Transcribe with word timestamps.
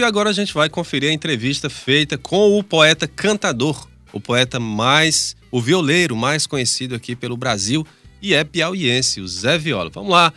E 0.00 0.04
agora 0.04 0.30
a 0.30 0.32
gente 0.32 0.54
vai 0.54 0.68
conferir 0.68 1.10
a 1.10 1.12
entrevista 1.12 1.68
feita 1.68 2.16
com 2.16 2.56
o 2.56 2.62
poeta 2.62 3.08
cantador, 3.08 3.88
o 4.12 4.20
poeta 4.20 4.60
mais, 4.60 5.34
o 5.50 5.60
violeiro 5.60 6.14
mais 6.14 6.46
conhecido 6.46 6.94
aqui 6.94 7.16
pelo 7.16 7.36
Brasil 7.36 7.84
e 8.22 8.32
é 8.32 8.44
piauiense, 8.44 9.20
o 9.20 9.26
Zé 9.26 9.58
Viola. 9.58 9.90
Vamos 9.92 10.12
lá 10.12 10.32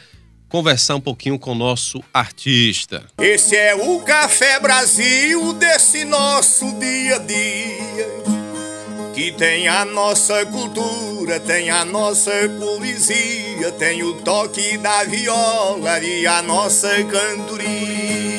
conversar 0.49 0.95
um 0.95 0.99
pouquinho 0.99 1.37
com 1.37 1.51
o 1.51 1.55
nosso 1.55 2.03
artista. 2.11 3.05
Esse 3.19 3.55
é 3.55 3.75
o 3.75 3.99
Café 3.99 4.59
Brasil 4.59 5.53
desse 5.53 6.05
nosso 6.05 6.65
dia 6.79 7.17
a 7.17 7.19
dia. 7.19 8.07
Que 9.13 9.31
tem 9.31 9.67
a 9.67 9.85
nossa 9.85 10.43
cultura, 10.47 11.39
tem 11.39 11.69
a 11.69 11.85
nossa 11.85 12.31
poesia, 12.59 13.71
tem 13.73 14.01
o 14.01 14.15
toque 14.21 14.79
da 14.79 15.03
viola 15.03 15.99
e 15.99 16.25
a 16.25 16.41
nossa 16.41 16.89
cantoria. 17.03 18.30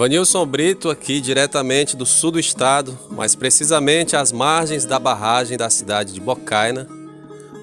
Vanilson 0.00 0.46
Brito 0.46 0.88
aqui 0.88 1.20
diretamente 1.20 1.94
do 1.94 2.06
sul 2.06 2.30
do 2.30 2.40
estado, 2.40 2.98
mais 3.10 3.34
precisamente 3.34 4.16
às 4.16 4.32
margens 4.32 4.86
da 4.86 4.98
barragem 4.98 5.58
da 5.58 5.68
cidade 5.68 6.14
de 6.14 6.20
Bocaina. 6.22 6.88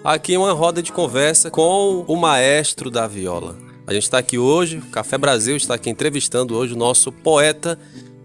Aqui 0.04 0.38
uma 0.38 0.54
roda 0.54 0.84
de 0.84 0.92
conversa 0.92 1.50
com 1.50 2.06
o 2.08 2.16
maestro 2.16 2.92
da 2.92 3.08
viola. 3.08 3.58
A 3.88 3.94
gente 3.94 4.04
está 4.04 4.20
aqui 4.20 4.38
hoje, 4.38 4.78
o 4.78 4.86
Café 4.92 5.18
Brasil 5.18 5.58
está 5.58 5.74
aqui 5.74 5.90
entrevistando 5.90 6.56
hoje 6.56 6.76
o 6.76 6.78
nosso 6.78 7.12
poeta 7.12 7.76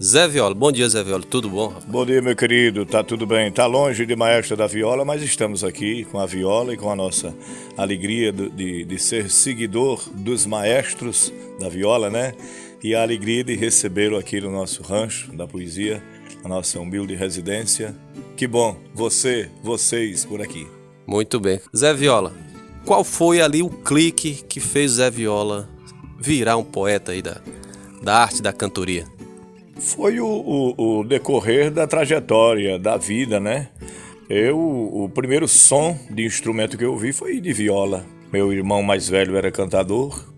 Zé 0.02 0.28
Viola. 0.28 0.54
Bom 0.54 0.70
dia, 0.70 0.86
Zé 0.90 1.02
Viola. 1.02 1.22
Tudo 1.22 1.48
bom? 1.48 1.72
Bom 1.86 2.04
dia, 2.04 2.20
meu 2.20 2.36
querido. 2.36 2.84
Tá 2.84 3.02
tudo 3.02 3.24
bem. 3.24 3.50
Tá 3.50 3.64
longe 3.64 4.04
de 4.04 4.14
maestro 4.14 4.58
da 4.58 4.66
viola, 4.66 5.06
mas 5.06 5.22
estamos 5.22 5.64
aqui 5.64 6.04
com 6.04 6.18
a 6.18 6.26
viola 6.26 6.74
e 6.74 6.76
com 6.76 6.90
a 6.90 6.96
nossa 6.96 7.34
alegria 7.78 8.30
de, 8.30 8.84
de 8.84 8.98
ser 8.98 9.30
seguidor 9.30 10.02
dos 10.12 10.44
maestros 10.44 11.32
da 11.58 11.70
viola, 11.70 12.10
né? 12.10 12.34
E 12.82 12.94
a 12.94 13.02
alegria 13.02 13.44
de 13.44 13.54
recebê-lo 13.54 14.18
aqui 14.18 14.40
no 14.40 14.50
nosso 14.50 14.82
rancho 14.82 15.32
da 15.32 15.46
poesia, 15.46 16.02
a 16.42 16.48
nossa 16.48 16.80
humilde 16.80 17.14
residência. 17.14 17.94
Que 18.36 18.46
bom, 18.46 18.76
você, 18.92 19.48
vocês 19.62 20.24
por 20.24 20.42
aqui. 20.42 20.66
Muito 21.06 21.38
bem. 21.38 21.60
Zé 21.74 21.94
Viola, 21.94 22.34
qual 22.84 23.04
foi 23.04 23.40
ali 23.40 23.62
o 23.62 23.70
clique 23.70 24.42
que 24.48 24.58
fez 24.58 24.92
Zé 24.92 25.10
Viola 25.10 25.68
virar 26.18 26.56
um 26.56 26.64
poeta 26.64 27.12
aí 27.12 27.22
da, 27.22 27.40
da 28.02 28.16
arte 28.16 28.42
da 28.42 28.52
cantoria? 28.52 29.06
Foi 29.78 30.20
o, 30.20 30.26
o, 30.26 30.98
o 30.98 31.04
decorrer 31.04 31.70
da 31.70 31.86
trajetória, 31.86 32.78
da 32.78 32.96
vida, 32.96 33.38
né? 33.38 33.68
Eu, 34.28 34.58
o 34.58 35.10
primeiro 35.12 35.46
som 35.46 35.98
de 36.10 36.24
instrumento 36.24 36.78
que 36.78 36.84
eu 36.84 36.92
ouvi 36.92 37.12
foi 37.12 37.40
de 37.40 37.52
viola. 37.52 38.06
Meu 38.32 38.52
irmão 38.52 38.82
mais 38.82 39.08
velho 39.08 39.36
era 39.36 39.50
cantador, 39.52 40.31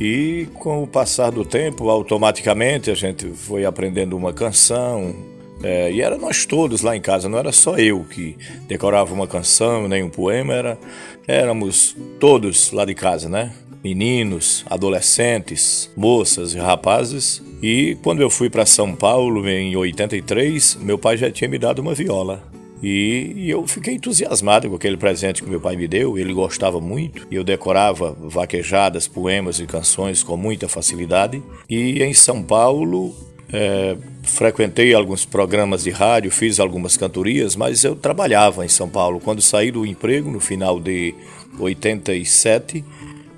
e 0.00 0.46
com 0.54 0.82
o 0.82 0.86
passar 0.86 1.30
do 1.30 1.44
tempo, 1.44 1.88
automaticamente 1.88 2.90
a 2.90 2.94
gente 2.94 3.26
foi 3.28 3.64
aprendendo 3.64 4.16
uma 4.16 4.32
canção. 4.32 5.14
É, 5.62 5.90
e 5.90 6.02
era 6.02 6.18
nós 6.18 6.44
todos 6.44 6.82
lá 6.82 6.94
em 6.94 7.00
casa, 7.00 7.30
não 7.30 7.38
era 7.38 7.50
só 7.50 7.78
eu 7.78 8.04
que 8.04 8.36
decorava 8.68 9.14
uma 9.14 9.26
canção, 9.26 9.88
nem 9.88 10.02
um 10.02 10.10
poema, 10.10 10.52
era, 10.52 10.78
éramos 11.26 11.96
todos 12.20 12.72
lá 12.72 12.84
de 12.84 12.94
casa, 12.94 13.26
né? 13.28 13.52
Meninos, 13.82 14.64
adolescentes, 14.68 15.90
moças 15.96 16.52
e 16.52 16.58
rapazes. 16.58 17.42
E 17.62 17.96
quando 18.02 18.20
eu 18.20 18.28
fui 18.28 18.50
para 18.50 18.66
São 18.66 18.94
Paulo 18.94 19.48
em 19.48 19.74
83, 19.76 20.76
meu 20.82 20.98
pai 20.98 21.16
já 21.16 21.30
tinha 21.30 21.48
me 21.48 21.58
dado 21.58 21.78
uma 21.78 21.94
viola. 21.94 22.55
E, 22.82 23.48
eu 23.48 23.66
fiquei 23.66 23.94
entusiasmado 23.94 24.68
com 24.68 24.76
aquele 24.76 24.96
presente 24.96 25.42
que 25.42 25.48
meu 25.48 25.60
pai 25.60 25.76
me 25.76 25.88
deu, 25.88 26.18
ele 26.18 26.32
gostava 26.32 26.80
muito, 26.80 27.26
e 27.30 27.34
eu 27.34 27.42
decorava 27.42 28.12
vaquejadas, 28.12 29.08
poemas 29.08 29.58
e 29.58 29.66
canções 29.66 30.22
com 30.22 30.36
muita 30.36 30.68
facilidade. 30.68 31.42
E 31.68 32.02
em 32.02 32.12
São 32.12 32.42
Paulo, 32.42 33.14
é, 33.52 33.96
frequentei 34.22 34.92
alguns 34.92 35.24
programas 35.24 35.84
de 35.84 35.90
rádio, 35.90 36.30
fiz 36.30 36.60
algumas 36.60 36.96
cantorias, 36.96 37.56
mas 37.56 37.84
eu 37.84 37.96
trabalhava 37.96 38.64
em 38.64 38.68
São 38.68 38.88
Paulo. 38.88 39.20
Quando 39.20 39.40
saí 39.40 39.70
do 39.70 39.86
emprego, 39.86 40.30
no 40.30 40.40
final 40.40 40.78
de 40.78 41.14
87, 41.58 42.84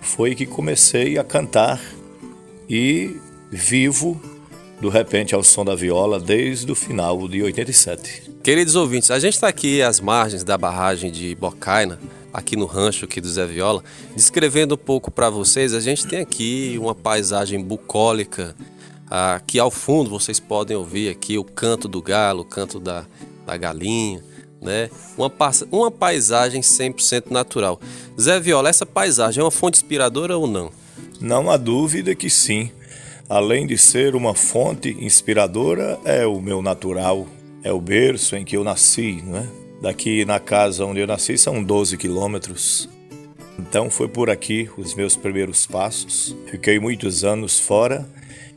foi 0.00 0.34
que 0.34 0.46
comecei 0.46 1.18
a 1.18 1.24
cantar 1.24 1.80
e 2.68 3.16
vivo 3.50 4.20
do 4.80 4.88
repente 4.88 5.34
ao 5.34 5.42
som 5.42 5.64
da 5.64 5.74
viola 5.74 6.20
desde 6.20 6.70
o 6.70 6.74
final 6.74 7.26
de 7.28 7.42
87. 7.42 8.27
Queridos 8.48 8.76
ouvintes, 8.76 9.10
a 9.10 9.18
gente 9.18 9.34
está 9.34 9.46
aqui 9.46 9.82
às 9.82 10.00
margens 10.00 10.42
da 10.42 10.56
barragem 10.56 11.12
de 11.12 11.34
Bocaina, 11.34 11.98
aqui 12.32 12.56
no 12.56 12.64
rancho 12.64 13.04
aqui 13.04 13.20
do 13.20 13.28
Zé 13.28 13.44
Viola, 13.44 13.84
descrevendo 14.16 14.74
um 14.74 14.78
pouco 14.78 15.10
para 15.10 15.28
vocês. 15.28 15.74
A 15.74 15.80
gente 15.80 16.06
tem 16.06 16.20
aqui 16.20 16.74
uma 16.80 16.94
paisagem 16.94 17.62
bucólica, 17.62 18.56
aqui 19.10 19.58
ao 19.58 19.70
fundo 19.70 20.08
vocês 20.08 20.40
podem 20.40 20.74
ouvir 20.74 21.10
aqui 21.10 21.36
o 21.36 21.44
canto 21.44 21.86
do 21.86 22.00
galo, 22.00 22.40
o 22.40 22.44
canto 22.46 22.80
da, 22.80 23.04
da 23.44 23.54
galinha, 23.58 24.24
né? 24.62 24.88
Uma, 25.18 25.30
uma 25.70 25.90
paisagem 25.90 26.62
100% 26.62 27.30
natural. 27.30 27.78
Zé 28.18 28.40
Viola, 28.40 28.70
essa 28.70 28.86
paisagem 28.86 29.42
é 29.42 29.44
uma 29.44 29.50
fonte 29.50 29.76
inspiradora 29.76 30.38
ou 30.38 30.46
não? 30.46 30.70
Não 31.20 31.50
há 31.50 31.58
dúvida 31.58 32.14
que 32.14 32.30
sim 32.30 32.70
além 33.28 33.66
de 33.66 33.76
ser 33.76 34.16
uma 34.16 34.34
fonte 34.34 34.96
inspiradora, 34.98 35.98
é 36.04 36.26
o 36.26 36.40
meu 36.40 36.62
natural, 36.62 37.26
é 37.62 37.72
o 37.72 37.80
berço 37.80 38.36
em 38.36 38.44
que 38.44 38.56
eu 38.56 38.64
nasci, 38.64 39.22
não 39.24 39.38
é? 39.38 39.46
Daqui 39.80 40.24
na 40.24 40.40
casa 40.40 40.84
onde 40.84 41.00
eu 41.00 41.06
nasci 41.06 41.38
são 41.38 41.62
12 41.62 41.96
quilômetros. 41.96 42.88
Então 43.58 43.90
foi 43.90 44.08
por 44.08 44.30
aqui 44.30 44.68
os 44.76 44.94
meus 44.94 45.16
primeiros 45.16 45.66
passos. 45.66 46.36
Fiquei 46.46 46.78
muitos 46.78 47.24
anos 47.24 47.58
fora 47.58 48.08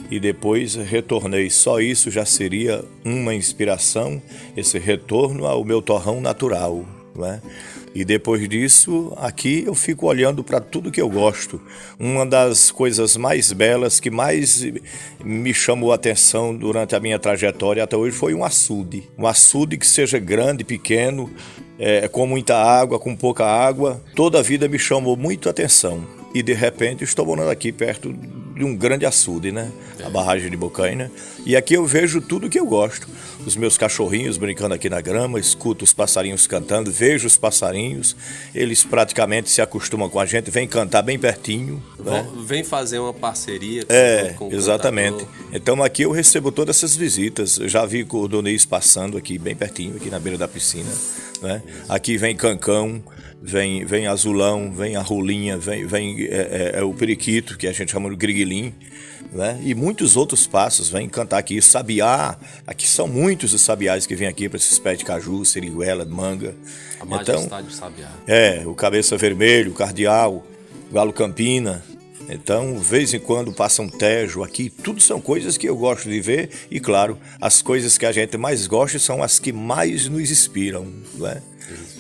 e 0.09 0.19
depois 0.19 0.75
retornei. 0.75 1.50
Só 1.50 1.79
isso 1.79 2.12
já 2.12 2.25
seria 2.25 2.84
uma 3.03 3.34
inspiração, 3.34 4.22
esse 4.56 4.78
retorno 4.78 5.45
ao 5.45 5.63
meu 5.63 5.81
torrão 5.81 6.22
natural. 6.22 6.85
Não 7.16 7.25
é? 7.25 7.41
E 7.94 8.06
depois 8.06 8.47
disso, 8.47 9.13
aqui 9.18 9.63
eu 9.66 9.75
fico 9.75 10.07
olhando 10.07 10.44
para 10.44 10.62
tudo 10.62 10.91
que 10.91 11.02
eu 11.02 11.09
gosto. 11.09 11.62
Uma 12.00 12.25
das 12.25 12.72
coisas 12.72 13.18
mais 13.18 13.52
belas 13.52 14.00
que 14.00 14.09
mais 14.09 14.66
me 15.24 15.53
chamou 15.53 15.91
a 15.91 15.96
atenção 15.96 16.56
durante 16.56 16.96
a 16.96 17.00
minha 17.00 17.19
trajetória 17.19 17.84
até 17.84 17.97
hoje 17.97 18.16
foi 18.16 18.34
um 18.34 18.46
açude. 18.46 19.09
Um 19.18 19.28
açude 19.28 19.78
que 19.78 19.85
seja 19.85 20.18
grande, 20.19 20.63
pequeno, 20.63 21.30
é, 21.78 22.07
com 22.07 22.25
muita 22.25 22.56
água, 22.56 22.97
com 22.97 23.13
pouca 23.16 23.46
água. 23.46 24.01
Toda 24.16 24.40
a 24.40 24.41
vida 24.41 24.69
me 24.69 24.80
chamou 24.80 25.18
muito 25.18 25.50
a 25.50 25.51
atenção. 25.51 26.06
E 26.34 26.41
de 26.41 26.53
repente 26.53 27.03
estou 27.03 27.25
morando 27.25 27.50
aqui 27.50 27.74
perto 27.74 28.16
de 28.61 28.66
um 28.66 28.75
grande 28.75 29.07
açude, 29.07 29.51
né? 29.51 29.72
A 30.05 30.09
barragem 30.09 30.49
de 30.49 30.55
Bocaina. 30.55 31.11
E 31.44 31.55
aqui 31.55 31.73
eu 31.73 31.83
vejo 31.83 32.22
tudo 32.22 32.47
que 32.47 32.59
eu 32.59 32.66
gosto. 32.66 33.07
Os 33.44 33.55
meus 33.55 33.75
cachorrinhos 33.75 34.38
brincando 34.38 34.75
aqui 34.75 34.88
na 34.88 35.01
grama, 35.01 35.39
escuto 35.39 35.83
os 35.83 35.91
passarinhos 35.94 36.45
cantando, 36.45 36.91
vejo 36.91 37.25
os 37.25 37.38
passarinhos. 37.38 38.16
Eles 38.53 38.83
praticamente 38.83 39.50
se 39.50 39.63
acostumam 39.63 40.07
com 40.09 40.19
a 40.19 40.27
gente, 40.27 40.51
vem 40.51 40.67
cantar 40.67 41.01
bem 41.01 41.17
pertinho. 41.17 41.81
Né? 41.97 42.27
Vem 42.45 42.63
fazer 42.63 43.00
uma 43.00 43.13
parceria 43.13 43.83
com, 43.83 43.94
é, 43.94 44.33
com 44.38 44.50
o 44.50 44.53
exatamente. 44.53 45.25
Cantador. 45.25 45.45
Então 45.53 45.83
aqui 45.83 46.03
eu 46.03 46.11
recebo 46.11 46.51
todas 46.51 46.77
essas 46.77 46.95
visitas. 46.95 47.57
Eu 47.57 47.67
já 47.67 47.83
vi 47.83 48.05
o 48.07 48.27
Donês 48.27 48.63
passando 48.63 49.17
aqui 49.17 49.39
bem 49.39 49.55
pertinho, 49.55 49.95
aqui 49.95 50.11
na 50.11 50.19
beira 50.19 50.38
da 50.38 50.47
piscina. 50.47 50.91
Né? 51.41 51.63
Aqui 51.89 52.16
vem 52.16 52.35
Cancão, 52.35 53.03
vem, 53.41 53.83
vem 53.85 54.05
Azulão, 54.05 54.71
vem 54.71 54.95
a 54.95 55.01
Rolinha, 55.01 55.57
vem, 55.57 55.85
vem 55.85 56.21
é, 56.25 56.71
é, 56.75 56.79
é 56.79 56.83
o 56.83 56.94
Periquito, 56.94 57.57
que 57.57 57.67
a 57.67 57.71
gente 57.71 57.91
chama 57.91 58.09
de 58.09 58.16
Né? 59.31 59.62
e 59.63 59.73
muitos 59.73 60.17
outros 60.17 60.45
passos 60.45 60.89
vêm 60.89 61.07
cantar 61.07 61.38
aqui. 61.38 61.62
Sabiá, 61.62 62.38
aqui 62.67 62.85
são 62.85 63.07
muitos 63.07 63.53
os 63.53 63.62
sabiás 63.62 64.06
que 64.06 64.16
vêm 64.16 64.28
aqui 64.28 64.50
para 64.50 64.57
esses 64.57 64.78
pés 64.78 64.97
de 64.97 65.06
caju, 65.06 65.45
seriguela, 65.45 66.03
manga. 66.03 66.53
A 67.00 67.06
majestade 67.06 67.45
então, 67.45 67.69
sabiá. 67.69 68.09
É, 68.28 68.63
o 68.66 68.73
Cabeça 68.73 69.16
Vermelho, 69.17 69.72
o 69.72 69.75
Cardeal, 69.75 70.44
o 70.89 70.94
Galo 70.94 71.13
Campina, 71.13 71.81
então, 72.29 72.75
de 72.75 72.79
vez 72.79 73.13
em 73.13 73.19
quando 73.19 73.51
passa 73.51 73.81
um 73.81 73.89
tejo 73.89 74.42
aqui, 74.42 74.69
tudo 74.69 75.01
são 75.01 75.19
coisas 75.19 75.57
que 75.57 75.68
eu 75.68 75.75
gosto 75.75 76.09
de 76.09 76.21
ver 76.21 76.50
e, 76.71 76.80
claro, 76.80 77.18
as 77.39 77.62
coisas 77.62 77.98
que 77.98 78.06
a 78.06 78.12
gente 78.12 78.38
mais 78.38 78.68
gosta 78.68 78.98
são 79.00 79.21
as 79.21 79.38
que 79.38 79.51
mais 79.51 80.07
nos 80.07 80.31
inspiram, 80.31 80.88
não 81.15 81.27
é? 81.27 81.42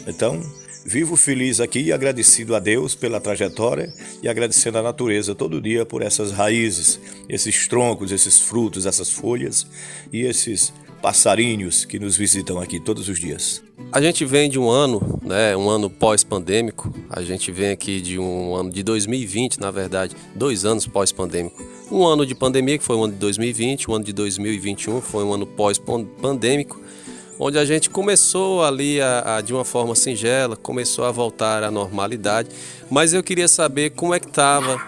Então, 0.07 0.41
vivo 0.85 1.15
feliz 1.15 1.59
aqui 1.59 1.79
e 1.79 1.91
agradecido 1.91 2.55
a 2.55 2.59
Deus 2.59 2.95
pela 2.95 3.19
trajetória 3.19 3.93
e 4.21 4.27
agradecendo 4.27 4.77
a 4.77 4.83
natureza 4.83 5.35
todo 5.35 5.61
dia 5.61 5.85
por 5.85 6.01
essas 6.01 6.31
raízes, 6.31 6.99
esses 7.29 7.67
troncos, 7.67 8.11
esses 8.11 8.41
frutos, 8.41 8.85
essas 8.85 9.09
folhas 9.11 9.67
e 10.11 10.21
esses 10.21 10.73
passarinhos 11.01 11.83
que 11.83 11.97
nos 11.97 12.15
visitam 12.15 12.59
aqui 12.59 12.79
todos 12.79 13.09
os 13.09 13.19
dias. 13.19 13.63
A 13.91 13.99
gente 13.99 14.23
vem 14.23 14.49
de 14.49 14.59
um 14.59 14.69
ano, 14.69 15.19
né, 15.23 15.57
um 15.57 15.67
ano 15.69 15.89
pós-pandêmico. 15.89 16.93
A 17.09 17.21
gente 17.21 17.51
vem 17.51 17.71
aqui 17.71 17.99
de 17.99 18.19
um 18.19 18.55
ano 18.55 18.69
de 18.69 18.83
2020, 18.83 19.59
na 19.59 19.71
verdade, 19.71 20.15
dois 20.35 20.63
anos 20.63 20.85
pós-pandêmico. 20.85 21.61
Um 21.91 22.05
ano 22.05 22.25
de 22.25 22.35
pandemia, 22.35 22.77
que 22.77 22.83
foi 22.83 22.95
o 22.95 23.03
ano 23.03 23.13
de 23.13 23.19
2020, 23.19 23.89
o 23.89 23.95
ano 23.95 24.05
de 24.05 24.13
2021 24.13 25.01
foi 25.01 25.23
um 25.25 25.33
ano 25.33 25.45
pós-pandêmico, 25.45 26.79
onde 27.43 27.57
a 27.57 27.65
gente 27.65 27.89
começou 27.89 28.63
ali 28.63 29.01
a, 29.01 29.37
a, 29.37 29.41
de 29.41 29.51
uma 29.51 29.65
forma 29.65 29.95
singela, 29.95 30.55
começou 30.55 31.05
a 31.05 31.11
voltar 31.11 31.63
à 31.63 31.71
normalidade. 31.71 32.49
Mas 32.87 33.13
eu 33.13 33.23
queria 33.23 33.47
saber 33.47 33.89
como 33.89 34.13
é 34.13 34.19
que 34.19 34.27
estava 34.27 34.79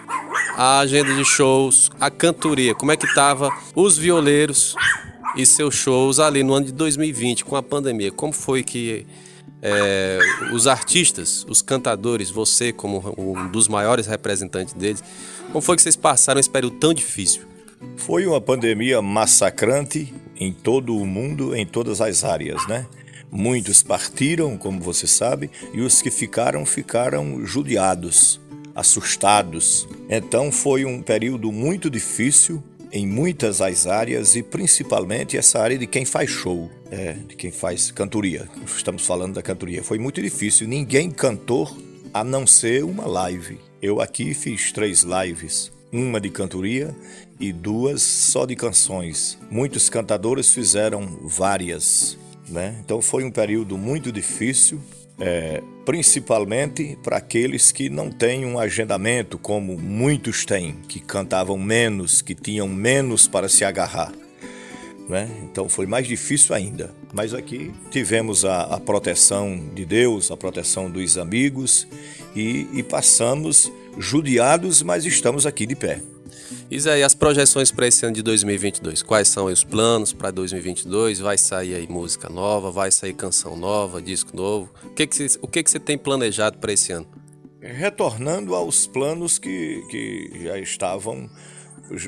a 0.56 0.78
agenda 0.78 1.12
de 1.16 1.24
shows, 1.24 1.90
a 1.98 2.08
cantoria, 2.08 2.72
como 2.72 2.92
é 2.92 2.96
que 2.96 3.12
tava 3.12 3.50
os 3.74 3.98
violeiros 3.98 4.76
e 5.36 5.44
seus 5.44 5.74
shows 5.74 6.20
ali 6.20 6.44
no 6.44 6.54
ano 6.54 6.66
de 6.66 6.72
2020 6.72 7.44
com 7.44 7.56
a 7.56 7.62
pandemia? 7.62 8.12
Como 8.12 8.32
foi 8.32 8.62
que 8.62 9.04
é, 9.60 10.20
os 10.52 10.68
artistas, 10.68 11.44
os 11.48 11.60
cantadores, 11.60 12.30
você 12.30 12.72
como 12.72 13.16
um 13.18 13.48
dos 13.48 13.66
maiores 13.66 14.06
representantes 14.06 14.74
deles, 14.74 15.02
como 15.50 15.60
foi 15.60 15.74
que 15.74 15.82
vocês 15.82 15.96
passaram 15.96 16.38
esse 16.38 16.50
período 16.50 16.76
tão 16.76 16.94
difícil? 16.94 17.42
Foi 17.96 18.24
uma 18.24 18.40
pandemia 18.40 19.02
massacrante 19.02 20.14
em 20.36 20.52
todo 20.52 20.96
o 20.96 21.06
mundo, 21.06 21.54
em 21.54 21.66
todas 21.66 22.00
as 22.00 22.24
áreas, 22.24 22.66
né? 22.68 22.86
Muitos 23.30 23.82
partiram, 23.82 24.56
como 24.56 24.80
você 24.80 25.06
sabe, 25.06 25.50
e 25.72 25.80
os 25.80 26.00
que 26.00 26.10
ficaram, 26.10 26.64
ficaram 26.64 27.44
judiados, 27.44 28.40
assustados. 28.74 29.88
Então 30.08 30.52
foi 30.52 30.84
um 30.84 31.02
período 31.02 31.50
muito 31.50 31.90
difícil 31.90 32.62
em 32.92 33.06
muitas 33.06 33.60
as 33.60 33.88
áreas 33.88 34.36
e 34.36 34.42
principalmente 34.42 35.36
essa 35.36 35.60
área 35.60 35.76
de 35.76 35.86
quem 35.86 36.04
faz 36.04 36.30
show, 36.30 36.70
é, 36.92 37.14
de 37.14 37.34
quem 37.34 37.50
faz 37.50 37.90
cantoria. 37.90 38.48
Estamos 38.64 39.04
falando 39.04 39.34
da 39.34 39.42
cantoria. 39.42 39.82
Foi 39.82 39.98
muito 39.98 40.22
difícil. 40.22 40.68
Ninguém 40.68 41.10
cantou 41.10 41.76
a 42.12 42.22
não 42.22 42.46
ser 42.46 42.84
uma 42.84 43.04
live. 43.04 43.58
Eu 43.82 44.00
aqui 44.00 44.32
fiz 44.32 44.70
três 44.70 45.02
lives, 45.02 45.72
uma 45.92 46.20
de 46.20 46.30
cantoria 46.30 46.94
e 47.38 47.52
duas 47.52 48.02
só 48.02 48.46
de 48.46 48.54
canções. 48.56 49.38
Muitos 49.50 49.88
cantadores 49.88 50.52
fizeram 50.52 51.06
várias. 51.22 52.16
Né? 52.48 52.76
Então 52.84 53.00
foi 53.00 53.24
um 53.24 53.30
período 53.30 53.78
muito 53.78 54.12
difícil, 54.12 54.80
é, 55.18 55.62
principalmente 55.84 56.98
para 57.02 57.16
aqueles 57.16 57.72
que 57.72 57.88
não 57.88 58.10
têm 58.10 58.44
um 58.44 58.58
agendamento 58.58 59.38
como 59.38 59.78
muitos 59.78 60.44
têm, 60.44 60.76
que 60.88 61.00
cantavam 61.00 61.58
menos, 61.58 62.20
que 62.20 62.34
tinham 62.34 62.68
menos 62.68 63.26
para 63.26 63.48
se 63.48 63.64
agarrar. 63.64 64.12
Né? 65.08 65.28
Então 65.42 65.68
foi 65.68 65.86
mais 65.86 66.06
difícil 66.06 66.54
ainda. 66.54 66.94
Mas 67.12 67.32
aqui 67.34 67.72
tivemos 67.90 68.44
a, 68.44 68.62
a 68.62 68.80
proteção 68.80 69.70
de 69.74 69.84
Deus, 69.84 70.30
a 70.30 70.36
proteção 70.36 70.90
dos 70.90 71.16
amigos 71.16 71.86
e, 72.34 72.66
e 72.72 72.82
passamos 72.82 73.70
judiados, 73.98 74.82
mas 74.82 75.04
estamos 75.04 75.46
aqui 75.46 75.66
de 75.66 75.76
pé. 75.76 76.00
Isso 76.74 76.90
aí, 76.90 77.04
as 77.04 77.14
projeções 77.14 77.70
para 77.70 77.86
esse 77.86 78.04
ano 78.04 78.16
de 78.16 78.22
2022. 78.22 79.00
Quais 79.00 79.28
são 79.28 79.44
os 79.44 79.62
planos 79.62 80.12
para 80.12 80.32
2022? 80.32 81.20
Vai 81.20 81.38
sair 81.38 81.76
aí 81.76 81.86
música 81.86 82.28
nova, 82.28 82.68
vai 82.72 82.90
sair 82.90 83.14
canção 83.14 83.56
nova, 83.56 84.02
disco 84.02 84.36
novo? 84.36 84.68
O 84.82 84.90
que, 84.90 85.06
que, 85.06 85.14
você, 85.14 85.38
o 85.40 85.46
que, 85.46 85.62
que 85.62 85.70
você 85.70 85.78
tem 85.78 85.96
planejado 85.96 86.58
para 86.58 86.72
esse 86.72 86.90
ano? 86.90 87.06
Retornando 87.60 88.56
aos 88.56 88.88
planos 88.88 89.38
que, 89.38 89.86
que 89.88 90.42
já 90.42 90.58
estavam 90.58 91.30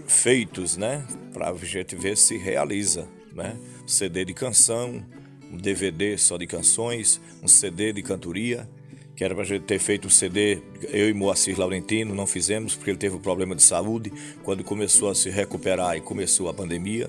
feitos, 0.09 0.77
né? 0.77 1.07
Para 1.33 1.51
a 1.51 1.53
ver 1.53 2.17
se 2.17 2.37
realiza, 2.37 3.07
né? 3.33 3.57
CD 3.87 4.25
de 4.25 4.35
canção, 4.35 5.01
um 5.49 5.57
DVD 5.57 6.19
só 6.19 6.37
de 6.37 6.47
canções, 6.49 7.21
um 7.41 7.47
CD 7.47 7.93
de 7.93 8.03
cantoria 8.03 8.69
que 9.17 9.25
era 9.25 9.35
para 9.35 9.45
a 9.45 9.47
gente 9.47 9.63
ter 9.63 9.79
feito 9.79 10.07
um 10.07 10.11
CD, 10.11 10.61
eu 10.93 11.09
e 11.09 11.15
Moacir 11.15 11.59
Laurentino, 11.59 12.15
não 12.15 12.27
fizemos 12.27 12.75
porque 12.75 12.91
ele 12.91 12.99
teve 12.99 13.17
um 13.17 13.21
problema 13.21 13.57
de 13.57 13.63
saúde 13.63 14.13
quando 14.45 14.63
começou 14.63 15.09
a 15.09 15.15
se 15.15 15.31
recuperar 15.31 15.97
e 15.97 16.03
começou 16.03 16.51
a 16.51 16.55
pandemia. 16.55 17.09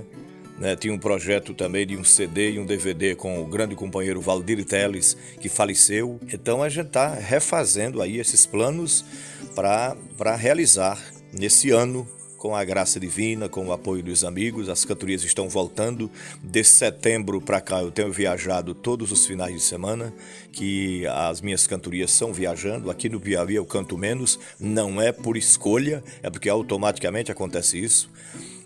Né, 0.58 0.76
tinha 0.76 0.92
um 0.92 0.98
projeto 0.98 1.54
também 1.54 1.86
de 1.86 1.96
um 1.96 2.04
CD 2.04 2.54
e 2.54 2.60
um 2.60 2.66
DVD 2.66 3.14
com 3.14 3.40
o 3.40 3.46
grande 3.46 3.76
companheiro 3.76 4.20
Valdir 4.20 4.66
Teles, 4.66 5.16
que 5.40 5.50
faleceu. 5.50 6.20
Então 6.34 6.64
a 6.64 6.70
gente 6.70 6.88
está 6.88 7.14
refazendo 7.14 8.02
aí 8.02 8.18
esses 8.18 8.46
planos 8.46 9.06
para 9.54 10.36
realizar 10.36 11.00
nesse 11.32 11.70
ano 11.70 12.08
com 12.38 12.56
a 12.56 12.64
graça 12.64 13.00
divina, 13.00 13.50
com 13.50 13.68
o 13.68 13.74
apoio 13.74 14.04
dos 14.04 14.24
amigos. 14.24 14.70
As 14.70 14.86
cantorias 14.86 15.24
estão 15.24 15.50
voltando. 15.50 16.10
De 16.42 16.64
setembro 16.64 17.42
para 17.42 17.60
cá 17.60 17.82
eu 17.82 17.92
tenho 17.92 18.12
viajado 18.12 18.74
todos 18.74 19.12
os 19.12 19.26
finais 19.26 19.54
de 19.54 19.62
semana, 19.62 20.14
que 20.52 21.06
as 21.08 21.42
minhas 21.42 21.66
cantorias 21.66 22.12
são 22.12 22.32
viajando. 22.32 22.90
Aqui 22.90 23.10
no 23.10 23.20
Piauí 23.20 23.56
eu 23.56 23.66
canto 23.66 23.98
menos, 23.98 24.40
não 24.60 25.02
é 25.02 25.12
por 25.12 25.36
escolha, 25.36 26.04
é 26.22 26.30
porque 26.30 26.50
automaticamente 26.50 27.32
acontece 27.32 27.84
isso. 27.84 28.10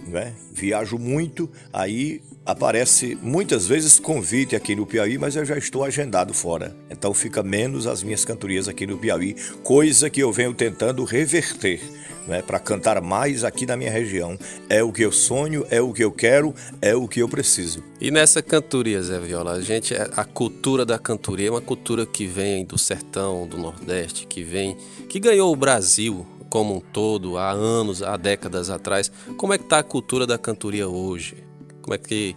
Né? 0.05 0.33
Viajo 0.51 0.97
muito, 0.97 1.49
aí 1.71 2.21
aparece 2.45 3.17
muitas 3.21 3.67
vezes 3.67 3.99
convite 3.99 4.55
aqui 4.55 4.75
no 4.75 4.85
Piauí, 4.85 5.17
mas 5.17 5.35
eu 5.35 5.45
já 5.45 5.57
estou 5.57 5.83
agendado 5.83 6.33
fora. 6.33 6.75
Então 6.89 7.13
fica 7.13 7.43
menos 7.43 7.87
as 7.87 8.03
minhas 8.03 8.25
cantorias 8.25 8.67
aqui 8.67 8.87
no 8.87 8.97
Piauí, 8.97 9.35
coisa 9.63 10.09
que 10.09 10.21
eu 10.21 10.31
venho 10.31 10.53
tentando 10.53 11.03
reverter 11.03 11.81
né, 12.27 12.41
para 12.41 12.59
cantar 12.59 13.01
mais 13.01 13.43
aqui 13.43 13.65
na 13.65 13.77
minha 13.77 13.91
região. 13.91 14.37
É 14.69 14.83
o 14.83 14.91
que 14.91 15.03
eu 15.03 15.11
sonho, 15.11 15.65
é 15.69 15.81
o 15.81 15.93
que 15.93 16.03
eu 16.03 16.11
quero, 16.11 16.53
é 16.81 16.95
o 16.95 17.07
que 17.07 17.19
eu 17.19 17.29
preciso. 17.29 17.83
E 17.99 18.11
nessa 18.11 18.41
cantoria, 18.41 19.01
Zé 19.01 19.19
Viola, 19.19 19.53
a 19.53 19.61
gente 19.61 19.93
a 19.93 20.23
cultura 20.23 20.85
da 20.85 20.97
cantoria 20.97 21.47
é 21.47 21.51
uma 21.51 21.61
cultura 21.61 22.05
que 22.05 22.25
vem 22.25 22.65
do 22.65 22.77
sertão, 22.77 23.47
do 23.47 23.57
Nordeste, 23.57 24.25
que 24.27 24.43
vem 24.43 24.77
que 25.09 25.19
ganhou 25.19 25.51
o 25.51 25.55
Brasil 25.55 26.25
como 26.49 26.75
um 26.75 26.79
todo 26.81 27.37
há 27.37 27.51
anos, 27.51 28.03
há 28.03 28.17
décadas 28.17 28.69
atrás. 28.69 29.09
Como 29.37 29.53
é 29.53 29.57
que 29.57 29.63
está 29.63 29.79
a 29.79 29.83
cultura 29.83 30.27
da 30.27 30.37
cantoria 30.37 30.87
hoje? 30.87 31.50
Como 31.81 31.93
é 31.93 31.97
que 31.97 32.35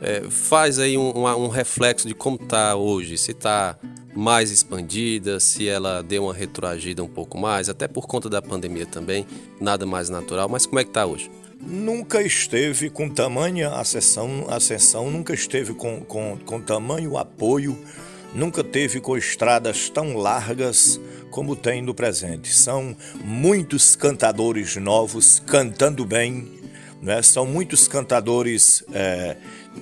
é, 0.00 0.22
faz 0.30 0.78
aí 0.78 0.96
um, 0.96 1.26
um, 1.26 1.48
reflexo 1.48 2.06
de 2.06 2.14
como 2.14 2.36
está 2.36 2.76
hoje? 2.76 3.18
Se 3.18 3.32
está 3.32 3.78
mais 4.14 4.50
expandida, 4.50 5.38
se 5.38 5.68
ela 5.68 6.02
deu 6.02 6.24
uma 6.24 6.34
retroagida 6.34 7.02
um 7.02 7.08
pouco 7.08 7.38
mais, 7.38 7.68
até 7.68 7.86
por 7.86 8.06
conta 8.06 8.28
da 8.28 8.42
pandemia 8.42 8.86
também, 8.86 9.26
nada 9.60 9.86
mais 9.86 10.08
natural, 10.08 10.48
mas 10.48 10.66
como 10.66 10.80
é 10.80 10.84
que 10.84 10.90
está 10.90 11.06
hoje? 11.06 11.30
Nunca 11.60 12.22
esteve 12.22 12.88
com 12.88 13.08
tamanha 13.08 13.70
ascensão, 13.70 14.46
ascensão 14.48 15.10
nunca 15.10 15.34
esteve 15.34 15.74
com, 15.74 16.00
com, 16.00 16.38
com 16.44 16.60
tamanho 16.60 17.16
apoio, 17.16 17.76
nunca 18.34 18.62
teve 18.62 19.00
com 19.00 19.16
estradas 19.16 19.88
tão 19.90 20.16
largas 20.16 21.00
como 21.30 21.54
tem 21.54 21.82
no 21.82 21.94
presente. 21.94 22.54
São 22.54 22.96
muitos 23.22 23.94
cantadores 23.94 24.76
novos 24.76 25.42
cantando 25.46 26.04
bem, 26.04 26.57
né? 27.02 27.22
são 27.22 27.46
muitos 27.46 27.88
cantadores 27.88 28.84
é, 28.92 29.36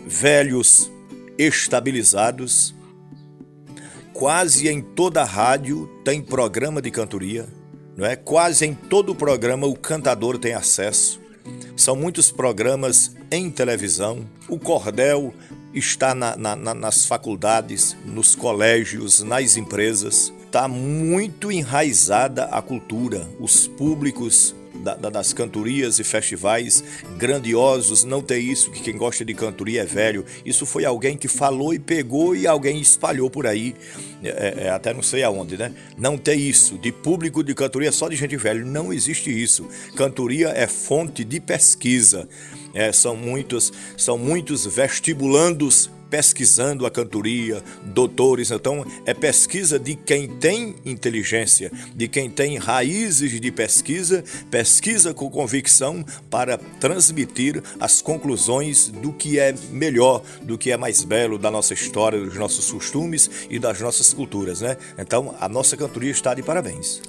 velhos, 0.07 0.91
estabilizados, 1.39 2.75
quase 4.13 4.69
em 4.69 4.81
toda 4.81 5.25
rádio 5.25 5.87
tem 6.05 6.23
programa 6.23 6.81
de 6.81 6.91
cantoria, 6.91 7.47
não 7.97 8.07
é? 8.07 8.17
Quase 8.17 8.67
em 8.67 8.75
todo 8.75 9.15
programa 9.15 9.67
o 9.67 9.75
cantador 9.75 10.39
tem 10.39 10.55
acesso. 10.55 11.21
São 11.77 11.95
muitos 11.95 12.31
programas 12.31 13.15
em 13.31 13.51
televisão. 13.51 14.27
O 14.49 14.59
cordel 14.59 15.35
está 15.73 16.15
na, 16.15 16.37
na, 16.37 16.75
nas 16.75 17.05
faculdades, 17.07 17.97
nos 18.05 18.35
colégios, 18.35 19.23
nas 19.23 19.57
empresas. 19.57 20.33
Está 20.45 20.67
muito 20.69 21.53
enraizada 21.53 22.45
a 22.47 22.63
cultura. 22.63 23.29
Os 23.39 23.67
públicos 23.67 24.55
da, 24.87 24.95
da, 24.95 25.11
das 25.11 25.33
cantorias 25.33 25.99
e 25.99 26.05
festivais 26.05 26.85
grandiosos, 27.19 28.05
não 28.05 28.23
tem 28.23 28.49
isso 28.53 28.71
que 28.71 28.81
quem 28.81 28.97
gosta 28.97 29.25
de 29.25 29.35
cantoria 29.35 29.83
é 29.83 29.85
velho. 29.85 30.25
Isso 30.45 30.65
foi 30.65 30.85
alguém 30.85 31.17
que 31.17 31.27
falou 31.27 31.75
e 31.75 31.79
pegou 31.79 32.37
e 32.37 32.47
alguém 32.47 32.81
espalhou 32.81 33.29
por 33.29 33.49
aí, 33.49 33.75
é, 34.23 34.29
é, 34.29 34.65
é, 34.67 34.71
até 34.71 34.95
não 34.95 35.03
sei 35.03 35.25
aonde, 35.25 35.57
né? 35.57 35.73
Não 35.99 36.17
tem 36.17 36.41
isso. 36.41 36.79
De 36.79 36.93
público 36.93 37.43
de 37.43 37.53
cantoria 37.53 37.91
só 37.91 38.09
de 38.09 38.15
gente 38.15 38.37
velha. 38.37 38.65
Não 38.65 38.93
existe 38.93 39.31
isso. 39.31 39.69
Cantoria 39.97 40.51
é 40.51 40.69
fonte 40.69 41.25
de 41.25 41.41
pesquisa. 41.41 42.29
É, 42.73 42.93
são 42.93 43.17
muitos, 43.17 43.73
são 43.97 44.17
muitos 44.17 44.67
vestibulandos 44.67 45.91
pesquisando 46.11 46.87
a 46.87 46.91
cantoria, 46.91 47.63
doutores. 47.85 48.51
Então, 48.51 48.85
é 49.05 49.15
pesquisa 49.15 49.79
de 49.79 49.95
quem 49.95 50.29
tem 50.29 50.75
inteligência, 50.85 51.71
de 51.95 52.09
quem 52.09 52.31
tem 52.31 52.57
raízes 52.57 53.41
de 53.41 53.51
pesquisa, 53.51 54.25
pesquisa 54.51 55.13
com 55.13 55.31
convicção 55.31 56.05
para 56.31 56.59
transmitir 56.59 57.63
as 57.81 58.01
conclusões 58.01 58.89
do 58.89 59.13
que 59.13 59.39
é 59.39 59.55
melhor, 59.71 60.23
do 60.43 60.57
que 60.57 60.71
é 60.71 60.77
mais 60.77 61.05
belo 61.05 61.39
da 61.39 61.51
nossa 61.51 61.75
história, 61.75 62.21
dos 62.21 62.37
nossos 62.37 62.71
costumes 62.71 63.31
e 63.51 63.59
das 63.59 63.81
nossas 63.81 64.13
culturas, 64.13 64.61
né? 64.61 64.77
Então, 64.99 65.35
a 65.41 65.49
nossa 65.49 65.77
cantoria 65.77 66.11
está 66.11 66.35
de 66.35 66.43
parabéns. 66.43 67.01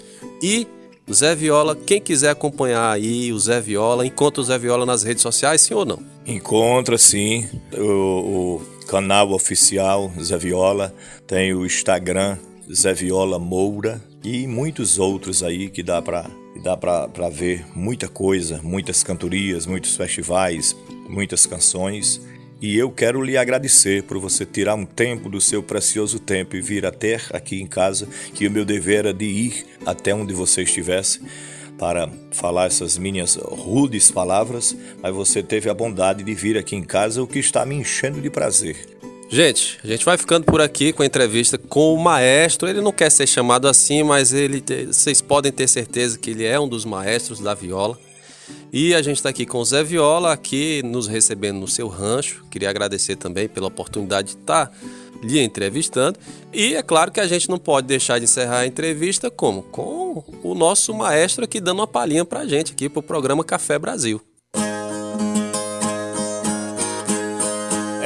E 0.42 0.68
Zé 1.12 1.34
Viola, 1.36 1.76
quem 1.76 2.02
quiser 2.02 2.30
acompanhar 2.30 2.92
aí 2.92 3.32
o 3.32 3.40
Zé 3.40 3.62
Viola, 3.62 4.06
encontra 4.06 4.42
o 4.42 4.44
Zé 4.44 4.58
Viola 4.58 4.86
nas 4.86 5.04
redes 5.04 5.24
sociais, 5.24 5.62
sim 5.62 5.74
ou 5.74 5.86
não? 5.86 6.00
Encontra 6.26 6.98
sim. 6.98 7.48
O, 7.74 7.82
o 7.82 8.62
canal 8.88 9.34
oficial 9.34 10.12
Zé 10.20 10.38
Viola, 10.38 10.96
tem 11.28 11.54
o 11.54 11.66
Instagram 11.66 12.38
Zé 12.74 12.94
Viola 12.94 13.38
Moura 13.38 14.02
e 14.24 14.48
muitos 14.48 14.98
outros 14.98 15.44
aí 15.44 15.70
que 15.70 15.84
dá 15.84 16.02
para 16.02 16.26
dá 16.64 16.76
para 16.76 17.30
ver 17.30 17.66
muita 17.76 18.08
coisa, 18.08 18.60
muitas 18.64 19.04
cantorias, 19.04 19.68
muitos 19.68 19.96
festivais, 19.96 20.76
muitas 21.08 21.46
canções. 21.46 22.20
E 22.60 22.76
eu 22.76 22.90
quero 22.90 23.22
lhe 23.22 23.38
agradecer 23.38 24.02
por 24.04 24.18
você 24.18 24.44
tirar 24.44 24.74
um 24.74 24.86
tempo 24.86 25.30
do 25.30 25.40
seu 25.40 25.62
precioso 25.62 26.20
tempo 26.20 26.56
e 26.56 26.62
vir 26.62 26.84
até 26.84 27.22
aqui 27.32 27.62
em 27.62 27.68
casa, 27.68 28.08
que 28.34 28.48
o 28.48 28.52
meu 28.52 28.66
dever 28.66 29.00
era 29.00 29.14
de 29.14 29.26
ir 29.26 29.66
até 29.86 30.16
onde 30.16 30.34
você 30.34 30.64
estivesse 30.64 31.22
para 31.78 32.10
falar 32.32 32.66
essas 32.66 32.98
minhas 32.98 33.36
rudes 33.36 34.10
palavras, 34.12 34.76
mas 35.02 35.14
você 35.14 35.44
teve 35.44 35.70
a 35.70 35.74
bondade 35.74 36.24
de 36.24 36.34
vir 36.34 36.58
aqui 36.58 36.76
em 36.76 36.84
casa, 36.84 37.22
o 37.22 37.28
que 37.28 37.40
está 37.40 37.66
me 37.66 37.76
enchendo 37.76 38.20
de 38.20 38.30
prazer. 38.30 38.98
Gente, 39.30 39.78
a 39.84 39.88
gente 39.88 40.06
vai 40.06 40.18
ficando 40.18 40.46
por 40.46 40.62
aqui 40.62 40.94
com 40.94 41.04
a 41.04 41.06
entrevista 41.06 41.58
com 41.58 41.94
o 41.94 42.02
maestro. 42.02 42.70
Ele 42.70 42.80
não 42.80 42.94
quer 42.94 43.12
ser 43.12 43.28
chamado 43.28 43.68
assim, 43.68 44.02
mas 44.02 44.32
ele, 44.32 44.64
vocês 44.88 45.22
podem 45.22 45.52
ter 45.52 45.68
certeza 45.68 46.18
que 46.18 46.30
ele 46.30 46.46
é 46.46 46.58
um 46.58 46.68
dos 46.68 46.86
maestros 46.86 47.40
da 47.40 47.54
viola. 47.54 48.00
E 48.72 48.94
a 48.94 49.02
gente 49.02 49.18
está 49.18 49.30
aqui 49.30 49.46
com 49.46 49.58
o 49.60 49.66
Zé 49.66 49.84
Viola, 49.84 50.32
aqui 50.32 50.82
nos 50.84 51.08
recebendo 51.08 51.60
no 51.60 51.68
seu 51.68 51.90
rancho. 51.90 52.46
Queria 52.50 52.70
agradecer 52.70 53.18
também 53.18 53.48
pela 53.50 53.68
oportunidade 53.68 54.30
de 54.30 54.40
estar 54.40 54.68
tá 54.68 54.74
lhe 55.22 55.40
entrevistando. 55.40 56.20
E 56.54 56.76
é 56.76 56.82
claro 56.82 57.12
que 57.12 57.20
a 57.20 57.28
gente 57.28 57.50
não 57.50 57.58
pode 57.58 57.88
deixar 57.88 58.20
de 58.20 58.26
encerrar 58.26 58.60
a 58.60 58.68
entrevista 58.68 59.30
como? 59.30 59.64
Com 59.64 60.24
o 60.44 60.56
nosso 60.56 60.94
maestro 60.94 61.44
aqui 61.44 61.60
dando 61.60 61.80
uma 61.80 61.88
palhinha 61.88 62.26
para 62.26 62.42
a 62.42 62.48
gente 62.48 62.72
aqui 62.72 62.90
para 62.90 63.00
o 63.00 63.04
programa 63.04 63.44
Café 63.44 63.78
Brasil. 63.78 64.22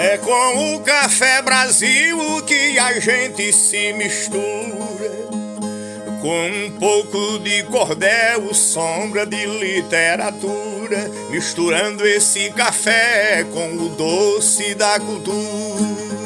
É 0.03 0.17
com 0.17 0.75
o 0.75 0.79
Café 0.81 1.41
Brasil 1.41 2.17
que 2.47 2.79
a 2.79 2.99
gente 2.99 3.53
se 3.53 3.93
mistura. 3.93 5.11
Com 6.21 6.47
um 6.47 6.71
pouco 6.79 7.39
de 7.39 7.63
cordel, 7.63 8.53
sombra 8.53 9.25
de 9.25 9.45
literatura, 9.45 11.09
misturando 11.29 12.05
esse 12.05 12.51
café 12.51 13.43
com 13.51 13.75
o 13.75 13.89
doce 13.89 14.75
da 14.75 14.99
cultura. 14.99 16.20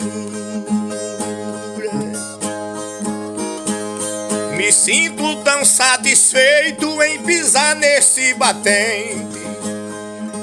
Sinto 4.75 5.37
tão 5.37 5.63
satisfeito 5.63 7.01
em 7.01 7.19
pisar 7.23 7.75
nesse 7.75 8.33
batente. 8.33 9.39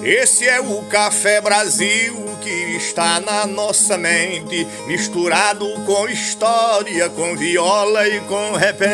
Esse 0.02 0.48
é 0.48 0.60
o 0.60 0.82
Café 0.84 1.40
Brasil 1.40 2.32
que 2.40 2.76
está 2.76 3.20
na 3.20 3.46
nossa 3.46 3.96
mente, 3.96 4.66
misturado 4.86 5.64
com 5.86 6.08
história, 6.08 7.08
com 7.10 7.36
viola 7.36 8.08
e 8.08 8.20
com 8.22 8.52
repente. 8.52 8.92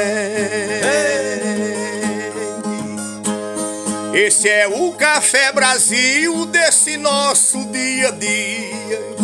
Esse 4.12 4.48
é 4.48 4.66
o 4.68 4.92
Café 4.92 5.50
Brasil 5.52 6.44
desse 6.46 6.96
nosso 6.98 7.64
dia 7.66 8.08
a 8.08 8.10
dia, 8.10 9.16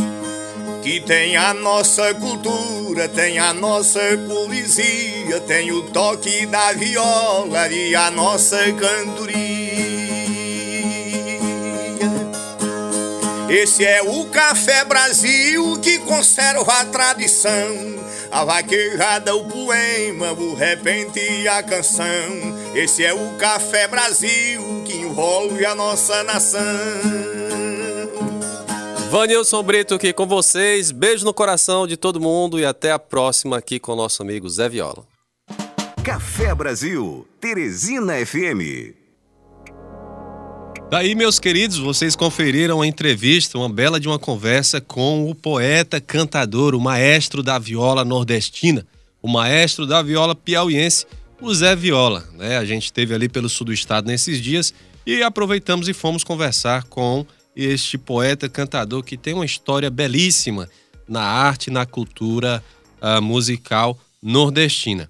que 0.83 1.01
tem 1.01 1.37
a 1.37 1.53
nossa 1.53 2.15
cultura, 2.15 3.09
tem 3.09 3.39
a 3.39 3.53
nossa 3.53 4.01
poesia, 4.27 5.14
tem 5.47 5.73
o 5.73 5.83
toque 5.83 6.47
da 6.47 6.73
viola 6.73 7.69
e 7.69 7.95
a 7.95 8.11
nossa 8.11 8.59
cantoria. 8.73 9.75
Esse 13.49 13.85
é 13.85 14.03
o 14.03 14.25
Café 14.27 14.85
Brasil 14.85 15.79
que 15.81 15.99
conserva 16.01 16.73
a 16.81 16.85
tradição. 16.87 17.95
A 18.31 18.45
vaquejada, 18.45 19.35
o 19.37 19.45
poema, 19.45 20.33
o 20.33 20.55
repente 20.55 21.21
e 21.21 21.47
a 21.47 21.63
canção. 21.63 22.05
Esse 22.75 23.05
é 23.05 23.15
o 23.15 23.37
Café 23.39 23.87
Brasil 23.87 24.83
que 24.85 24.97
envolve 24.97 25.65
a 25.65 25.75
nossa 25.75 26.25
nação. 26.25 26.61
Vanilson 29.09 29.63
Brito 29.63 29.95
aqui 29.95 30.13
com 30.13 30.27
vocês. 30.27 30.91
Beijo 30.91 31.25
no 31.25 31.33
coração 31.33 31.87
de 31.87 31.97
todo 31.97 32.21
mundo 32.21 32.59
e 32.59 32.65
até 32.65 32.91
a 32.91 32.99
próxima 32.99 33.59
aqui 33.59 33.79
com 33.79 33.93
o 33.93 33.97
nosso 33.97 34.21
amigo 34.21 34.49
Zé 34.49 34.69
Viola. 34.69 35.14
Café 36.05 36.55
Brasil, 36.55 37.27
Teresina 37.41 38.13
FM. 38.27 38.93
Daí, 40.91 41.15
meus 41.15 41.41
queridos, 41.41 41.79
vocês 41.79 42.15
conferiram 42.15 42.83
a 42.83 42.87
entrevista, 42.87 43.57
uma 43.57 43.71
bela 43.71 43.99
de 43.99 44.07
uma 44.07 44.19
conversa 44.19 44.83
com 44.83 45.31
o 45.31 45.35
poeta, 45.35 46.03
cantador, 46.03 46.75
o 46.75 46.81
maestro 46.81 47.43
da 47.43 47.59
viola 47.59 48.05
nordestina, 48.05 48.87
o 49.23 49.27
maestro 49.27 49.87
da 49.87 50.03
viola 50.03 50.35
piauiense, 50.35 51.07
o 51.41 51.55
Zé 51.55 51.75
Viola. 51.75 52.23
Né? 52.35 52.59
A 52.59 52.67
gente 52.67 52.85
esteve 52.85 53.15
ali 53.15 53.27
pelo 53.27 53.49
sul 53.49 53.65
do 53.65 53.73
estado 53.73 54.07
nesses 54.07 54.43
dias 54.43 54.75
e 55.07 55.23
aproveitamos 55.23 55.89
e 55.89 55.95
fomos 55.95 56.23
conversar 56.23 56.85
com 56.85 57.25
este 57.57 57.97
poeta, 57.97 58.47
cantador 58.47 59.03
que 59.03 59.17
tem 59.17 59.33
uma 59.33 59.47
história 59.47 59.89
belíssima 59.89 60.69
na 61.09 61.23
arte 61.23 61.71
na 61.71 61.87
cultura 61.87 62.63
uh, 63.01 63.23
musical 63.23 63.99
nordestina. 64.23 65.09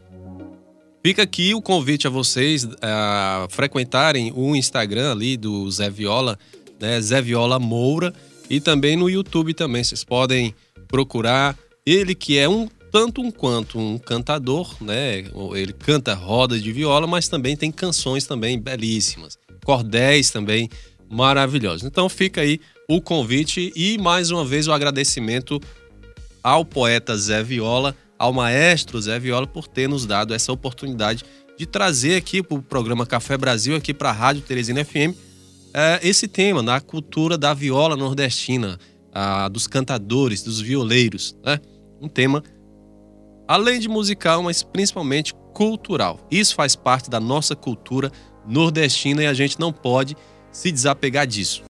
Fica 1.06 1.22
aqui 1.22 1.52
o 1.52 1.60
convite 1.60 2.06
a 2.06 2.10
vocês 2.10 2.66
a 2.80 3.46
frequentarem 3.50 4.32
o 4.34 4.56
Instagram 4.56 5.12
ali 5.12 5.36
do 5.36 5.70
Zé 5.70 5.90
Viola, 5.90 6.38
né? 6.80 6.98
Zé 6.98 7.20
Viola 7.20 7.58
Moura, 7.58 8.10
e 8.48 8.58
também 8.58 8.96
no 8.96 9.10
YouTube 9.10 9.52
também. 9.52 9.84
Vocês 9.84 10.02
podem 10.02 10.54
procurar 10.88 11.58
ele 11.84 12.14
que 12.14 12.38
é 12.38 12.48
um 12.48 12.70
tanto 12.90 13.20
um 13.20 13.30
quanto 13.30 13.78
um 13.78 13.98
cantador, 13.98 14.82
né? 14.82 15.26
Ele 15.54 15.74
canta 15.74 16.14
roda 16.14 16.58
de 16.58 16.72
viola, 16.72 17.06
mas 17.06 17.28
também 17.28 17.54
tem 17.54 17.70
canções 17.70 18.24
também 18.24 18.58
belíssimas, 18.58 19.36
cordéis 19.62 20.30
também 20.30 20.70
maravilhosos. 21.10 21.86
Então 21.86 22.08
fica 22.08 22.40
aí 22.40 22.58
o 22.88 22.98
convite 22.98 23.70
e 23.76 23.98
mais 23.98 24.30
uma 24.30 24.42
vez 24.42 24.66
o 24.68 24.72
agradecimento 24.72 25.60
ao 26.42 26.64
poeta 26.64 27.14
Zé 27.14 27.42
Viola 27.42 27.94
ao 28.18 28.32
maestro 28.32 29.00
Zé 29.00 29.18
Viola 29.18 29.46
por 29.46 29.66
ter 29.66 29.88
nos 29.88 30.06
dado 30.06 30.34
essa 30.34 30.52
oportunidade 30.52 31.24
de 31.58 31.66
trazer 31.66 32.16
aqui 32.16 32.42
para 32.42 32.56
o 32.56 32.62
programa 32.62 33.06
Café 33.06 33.36
Brasil, 33.36 33.76
aqui 33.76 33.94
para 33.94 34.10
a 34.10 34.12
Rádio 34.12 34.42
Teresina 34.42 34.84
FM, 34.84 35.16
é, 35.72 36.00
esse 36.02 36.28
tema 36.28 36.62
da 36.62 36.80
cultura 36.80 37.36
da 37.36 37.52
viola 37.52 37.96
nordestina, 37.96 38.78
dos 39.52 39.68
cantadores, 39.68 40.42
dos 40.42 40.60
violeiros. 40.60 41.36
Né? 41.44 41.60
Um 42.00 42.08
tema, 42.08 42.42
além 43.46 43.78
de 43.78 43.88
musical, 43.88 44.42
mas 44.42 44.62
principalmente 44.64 45.32
cultural. 45.52 46.18
Isso 46.30 46.54
faz 46.54 46.74
parte 46.74 47.08
da 47.08 47.20
nossa 47.20 47.54
cultura 47.54 48.10
nordestina 48.46 49.22
e 49.22 49.26
a 49.26 49.34
gente 49.34 49.58
não 49.58 49.72
pode 49.72 50.16
se 50.50 50.70
desapegar 50.72 51.26
disso. 51.26 51.62